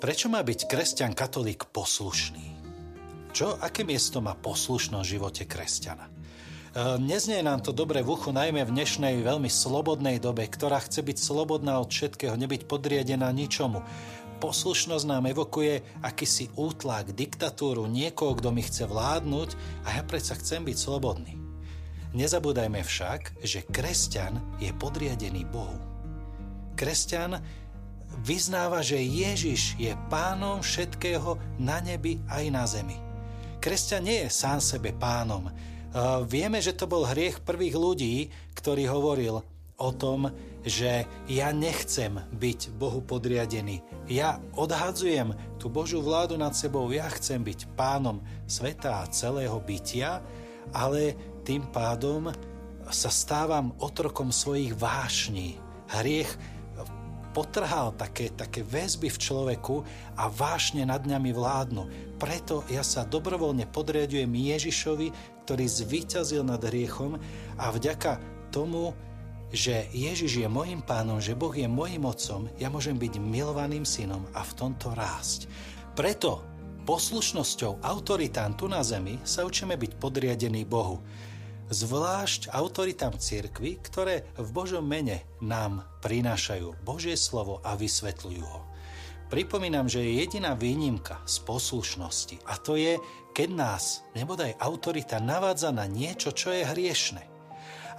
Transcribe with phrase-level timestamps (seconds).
[0.00, 2.56] Prečo má byť kresťan katolík poslušný?
[3.36, 6.08] Čo, aké miesto má poslušnosť v živote kresťana?
[6.08, 6.12] E,
[7.04, 11.20] neznie nám to dobre v uchu, najmä v dnešnej veľmi slobodnej dobe, ktorá chce byť
[11.20, 13.84] slobodná od všetkého, nebyť podriadená ničomu.
[14.40, 19.52] Poslušnosť nám evokuje akýsi útlak, diktatúru, niekoho, kto mi chce vládnuť
[19.84, 21.36] a ja predsa chcem byť slobodný.
[22.16, 25.76] Nezabúdajme však, že kresťan je podriadený Bohu.
[26.72, 27.60] Kresťan
[28.20, 32.98] vyznáva, že Ježiš je pánom všetkého na nebi aj na zemi.
[33.60, 35.52] Kresťan nie je sám sebe pánom.
[36.30, 38.16] Vieme, že to bol hriech prvých ľudí,
[38.54, 39.42] ktorý hovoril
[39.80, 43.80] o tom, že ja nechcem byť Bohu podriadený.
[44.06, 50.20] Ja odhadzujem tú Božú vládu nad sebou, ja chcem byť pánom sveta a celého bytia,
[50.76, 51.16] ale
[51.48, 52.28] tým pádom
[52.92, 55.56] sa stávam otrokom svojich vášní.
[55.88, 56.36] Hriech
[57.30, 59.76] potrhal také, také väzby v človeku
[60.18, 62.16] a vášne nad ňami vládnu.
[62.18, 65.08] Preto ja sa dobrovoľne podriadujem Ježišovi,
[65.46, 67.18] ktorý zvíťazil nad hriechom
[67.58, 68.18] a vďaka
[68.54, 68.94] tomu,
[69.50, 74.22] že Ježiš je môjim pánom, že Boh je môjim otcom, ja môžem byť milovaným synom
[74.30, 75.50] a v tomto rásť.
[75.98, 76.46] Preto
[76.86, 81.02] poslušnosťou autoritán tu na zemi sa učíme byť podriadení Bohu
[81.70, 88.60] zvlášť autoritám cirkvy, ktoré v Božom mene nám prinášajú Božie slovo a vysvetľujú ho.
[89.30, 92.98] Pripomínam, že je jediná výnimka z poslušnosti a to je,
[93.30, 97.22] keď nás nebodaj autorita navádza na niečo, čo je hriešne.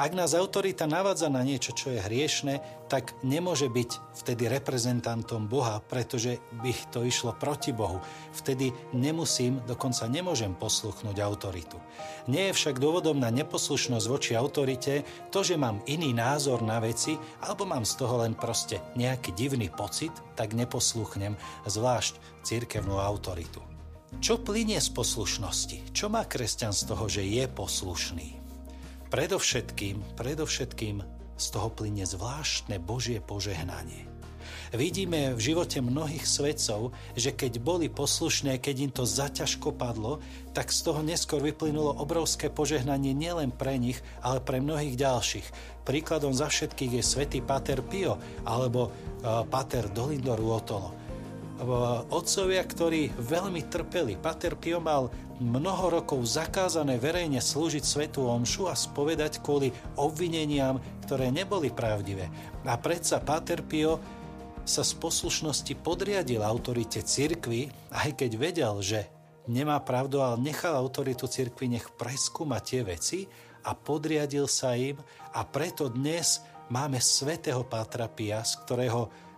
[0.00, 5.84] Ak nás autorita navádza na niečo, čo je hriešne, tak nemôže byť vtedy reprezentantom Boha,
[5.84, 8.00] pretože by to išlo proti Bohu.
[8.32, 11.76] Vtedy nemusím, dokonca nemôžem posluchnúť autoritu.
[12.32, 17.20] Nie je však dôvodom na neposlušnosť voči autorite to, že mám iný názor na veci,
[17.44, 21.36] alebo mám z toho len proste nejaký divný pocit, tak neposluchnem,
[21.68, 23.60] zvlášť církevnú autoritu.
[24.24, 25.92] Čo plinie z poslušnosti?
[25.92, 28.39] Čo má kresťan z toho, že je poslušný?
[29.10, 31.02] Predovšetkým, predovšetkým
[31.34, 34.06] z toho plyne zvláštne Božie požehnanie.
[34.70, 40.22] Vidíme v živote mnohých svedcov, že keď boli poslušné, keď im to zaťažko padlo,
[40.54, 45.46] tak z toho neskôr vyplynulo obrovské požehnanie nielen pre nich, ale pre mnohých ďalších.
[45.82, 48.14] Príkladom za všetkých je svätý Pater Pio
[48.46, 51.09] alebo uh, Pater Dolindor Uotolo
[52.10, 54.16] otcovia, ktorí veľmi trpeli.
[54.16, 61.28] Pater Pio mal mnoho rokov zakázané verejne slúžiť svetu omšu a spovedať kvôli obvineniam, ktoré
[61.32, 62.28] neboli pravdivé.
[62.64, 64.00] A predsa Pater Pio
[64.64, 69.08] sa z poslušnosti podriadil autorite cirkvy, aj keď vedel, že
[69.48, 73.24] nemá pravdu, ale nechal autoritu cirkvy nech preskúma tie veci
[73.64, 75.00] a podriadil sa im
[75.32, 79.29] a preto dnes máme svetého Pátra Pia, z ktorého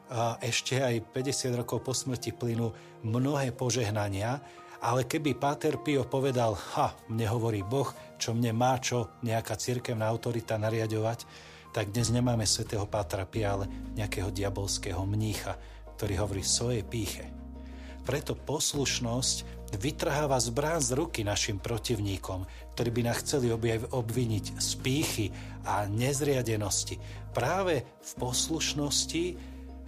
[0.45, 4.39] ešte aj 50 rokov po smrti plynú mnohé požehnania,
[4.83, 10.11] ale keby Páter Pio povedal, ha, mne hovorí Boh, čo mne má čo nejaká cirkevná
[10.11, 11.25] autorita nariadovať,
[11.73, 15.57] tak dnes nemáme svätého Pátra Pia, ale nejakého diabolského mnícha,
[15.97, 17.25] ktorý hovorí svojej píche.
[18.03, 22.45] Preto poslušnosť vytrháva zbrán z ruky našim protivníkom,
[22.75, 23.49] ktorí by nás chceli
[23.89, 25.27] obviniť z pýchy
[25.65, 26.99] a nezriadenosti.
[27.31, 29.25] Práve v poslušnosti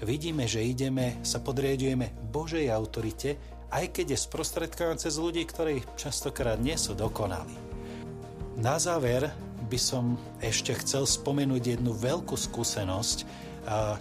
[0.03, 3.38] vidíme, že ideme, sa podriadujeme Božej autorite,
[3.75, 7.55] aj keď je sprostredkované cez ľudí, ktorí častokrát nie sú dokonali.
[8.59, 9.31] Na záver
[9.66, 13.27] by som ešte chcel spomenúť jednu veľkú skúsenosť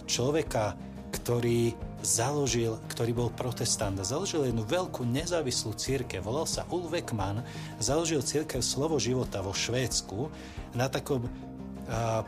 [0.06, 0.78] človeka,
[1.10, 1.74] ktorý
[2.04, 6.20] založil, ktorý bol protestant založil jednu veľkú nezávislú církev.
[6.20, 7.40] Volal sa Ulvek Mann,
[7.80, 10.28] založil církev Slovo života vo Švédsku
[10.76, 11.24] na takom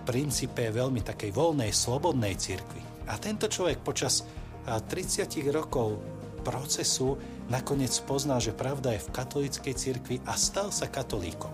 [0.05, 3.09] princípe veľmi takej voľnej, slobodnej církvy.
[3.09, 4.27] A tento človek počas
[4.67, 5.97] 30 rokov
[6.43, 7.19] procesu
[7.51, 11.51] nakoniec poznal, že pravda je v katolíckej cirkvi a stal sa katolíkom.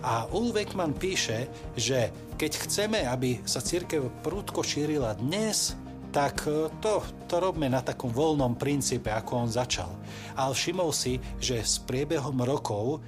[0.00, 2.08] A Ulvekman píše, že
[2.40, 5.76] keď chceme, aby sa církev prúdko šírila dnes,
[6.08, 9.92] tak e, to, to robme na takom voľnom princípe, ako on začal.
[10.34, 13.04] Ale všimol si, že s priebehom rokov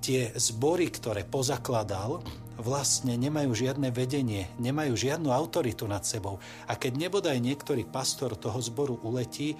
[0.00, 2.24] tie zbory, ktoré pozakladal,
[2.60, 6.38] vlastne nemajú žiadne vedenie, nemajú žiadnu autoritu nad sebou.
[6.68, 9.56] A keď nebodaj niektorý pastor toho zboru uletí,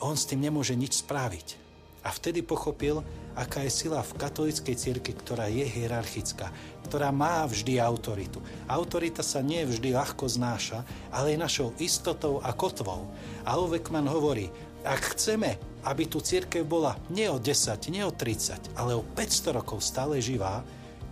[0.00, 1.62] on s tým nemôže nič spraviť.
[2.04, 3.00] A vtedy pochopil,
[3.32, 6.52] aká je sila v katolíckej cirkvi, ktorá je hierarchická,
[6.84, 8.44] ktorá má vždy autoritu.
[8.68, 13.08] Autorita sa nie vždy ľahko znáša, ale je našou istotou a kotvou.
[13.48, 14.52] A Ovekman hovorí,
[14.84, 15.56] ak chceme,
[15.88, 20.20] aby tu církev bola nie o 10, nie o 30, ale o 500 rokov stále
[20.20, 20.60] živá,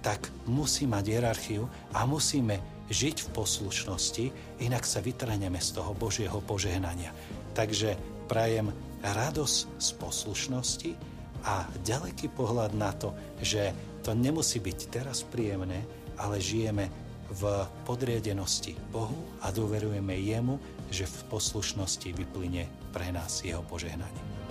[0.03, 1.65] tak musí mať hierarchiu
[1.95, 2.59] a musíme
[2.91, 4.25] žiť v poslušnosti,
[4.61, 7.15] inak sa vytrhneme z toho Božieho požehnania.
[7.55, 7.97] Takže
[8.27, 10.91] prajem radosť z poslušnosti
[11.47, 13.73] a ďaleký pohľad na to, že
[14.03, 15.87] to nemusí byť teraz príjemné,
[16.19, 16.91] ale žijeme
[17.33, 20.61] v podriadenosti Bohu a dôverujeme Jemu,
[20.93, 24.42] že v poslušnosti vyplyne pre nás Jeho požehnanie.